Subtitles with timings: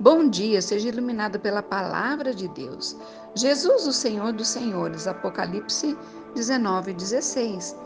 [0.00, 2.96] Bom dia, seja iluminado pela palavra de Deus.
[3.34, 5.96] Jesus, o Senhor dos Senhores, Apocalipse
[6.34, 7.76] 19, 16.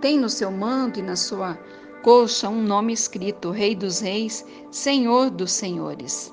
[0.00, 1.58] Tem no seu manto e na sua
[2.02, 6.32] coxa um nome escrito: Rei dos Reis, Senhor dos Senhores.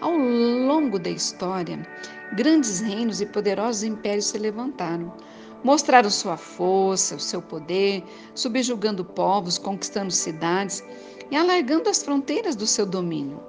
[0.00, 1.86] Ao longo da história,
[2.34, 5.14] grandes reinos e poderosos impérios se levantaram.
[5.64, 8.04] Mostraram sua força, o seu poder,
[8.34, 10.84] subjugando povos, conquistando cidades
[11.30, 13.40] e alargando as fronteiras do seu domínio.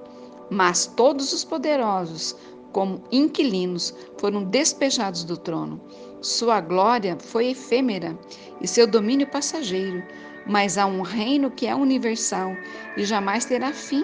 [0.50, 2.36] Mas todos os poderosos,
[2.72, 5.82] como inquilinos, foram despejados do trono.
[6.22, 8.18] Sua glória foi efêmera
[8.60, 10.04] e seu domínio passageiro,
[10.46, 12.56] mas há um reino que é universal
[12.98, 14.04] e jamais terá fim.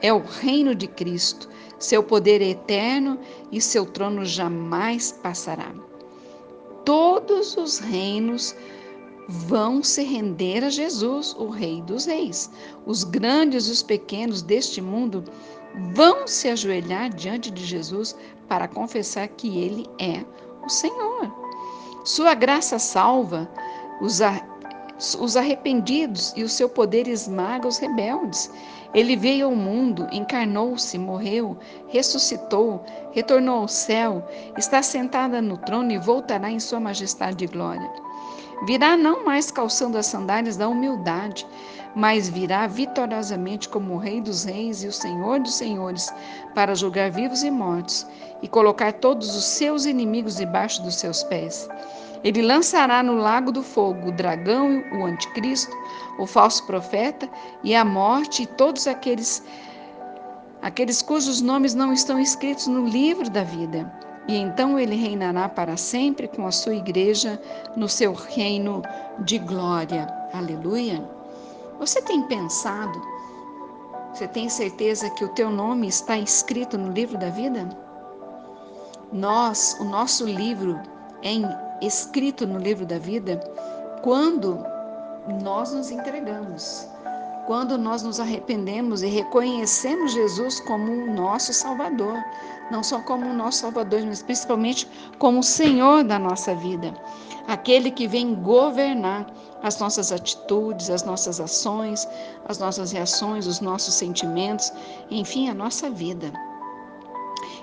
[0.00, 1.48] É o reino de Cristo.
[1.78, 3.18] Seu poder é eterno
[3.50, 5.72] e seu trono jamais passará.
[6.84, 8.54] Todos os reinos
[9.28, 12.50] vão se render a Jesus, o Rei dos Reis.
[12.86, 15.24] Os grandes e os pequenos deste mundo
[15.92, 18.16] vão se ajoelhar diante de Jesus
[18.48, 20.24] para confessar que Ele é
[20.64, 21.32] o Senhor.
[22.04, 23.48] Sua graça salva
[24.00, 24.20] os,
[25.18, 28.50] os arrependidos e o seu poder esmaga os rebeldes.
[28.94, 32.82] Ele veio ao mundo, encarnou-se, morreu, ressuscitou,
[33.12, 37.90] retornou ao céu, está sentada no trono e voltará em sua majestade e glória.
[38.64, 41.46] Virá não mais calçando as sandálias da humildade,
[41.98, 46.14] mas virá vitoriosamente como o Rei dos Reis e o Senhor dos Senhores,
[46.54, 48.06] para julgar vivos e mortos
[48.40, 51.68] e colocar todos os seus inimigos debaixo dos seus pés.
[52.22, 55.76] Ele lançará no lago do fogo o dragão, o anticristo,
[56.20, 57.28] o falso profeta
[57.64, 59.42] e a morte e todos aqueles
[60.62, 63.92] aqueles cujos nomes não estão escritos no livro da vida.
[64.28, 67.42] E então ele reinará para sempre com a sua igreja
[67.74, 68.82] no seu reino
[69.24, 70.06] de glória.
[70.32, 71.17] Aleluia.
[71.78, 73.00] Você tem pensado?
[74.12, 77.68] Você tem certeza que o teu nome está escrito no livro da vida?
[79.12, 80.80] Nós, o nosso livro
[81.22, 83.38] é escrito no livro da vida
[84.02, 84.58] quando
[85.42, 86.88] nós nos entregamos
[87.48, 92.22] quando nós nos arrependemos e reconhecemos Jesus como o nosso Salvador,
[92.70, 94.86] não só como o nosso Salvador, mas principalmente
[95.18, 96.92] como o Senhor da nossa vida,
[97.46, 99.26] aquele que vem governar
[99.62, 102.06] as nossas atitudes, as nossas ações,
[102.46, 104.70] as nossas reações, os nossos sentimentos,
[105.10, 106.30] enfim, a nossa vida.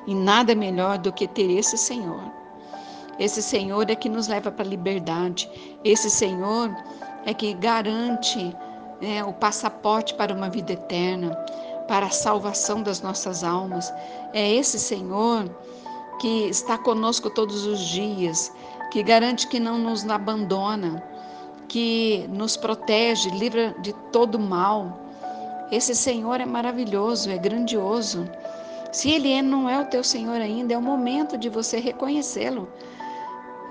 [0.08, 2.24] E nada melhor do que ter esse Senhor.
[3.20, 5.48] Esse Senhor é que nos leva para a liberdade.
[5.84, 6.76] Esse Senhor
[7.24, 8.52] é que garante
[9.02, 11.36] né, o passaporte para uma vida eterna,
[11.88, 13.94] para a salvação das nossas almas.
[14.34, 15.50] É esse Senhor
[16.20, 18.52] que está conosco todos os dias,
[18.92, 21.04] que garante que não nos abandona,
[21.68, 25.00] que nos protege, livra de todo mal.
[25.72, 28.30] Esse Senhor é maravilhoso, é grandioso.
[28.92, 32.68] Se Ele é, não é o teu Senhor ainda, é o momento de você reconhecê-lo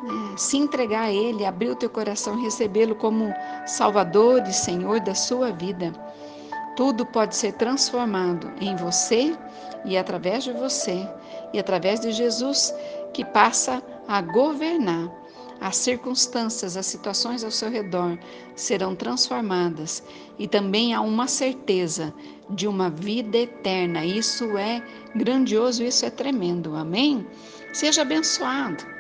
[0.02, 3.32] é, se entregar a Ele, abrir o teu coração, recebê-lo como
[3.66, 5.92] Salvador e Senhor da sua vida.
[6.76, 9.36] Tudo pode ser transformado em você
[9.84, 11.08] e através de você
[11.52, 12.74] e através de Jesus
[13.12, 15.10] que passa a governar.
[15.60, 18.18] As circunstâncias, as situações ao seu redor
[18.56, 20.02] serão transformadas
[20.38, 22.12] e também há uma certeza
[22.50, 24.04] de uma vida eterna.
[24.04, 24.82] Isso é
[25.14, 26.74] grandioso, isso é tremendo.
[26.74, 27.26] Amém?
[27.72, 28.93] Seja abençoado.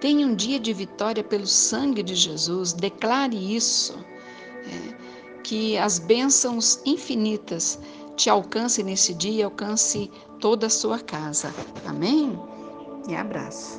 [0.00, 2.72] Tenha um dia de vitória pelo sangue de Jesus.
[2.72, 3.98] Declare isso.
[4.66, 4.96] É,
[5.42, 7.78] que as bênçãos infinitas
[8.16, 11.54] te alcancem nesse dia, alcance toda a sua casa.
[11.86, 12.38] Amém?
[13.08, 13.74] E abraço.